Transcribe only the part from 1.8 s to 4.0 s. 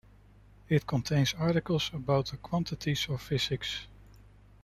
about the quantities of physics.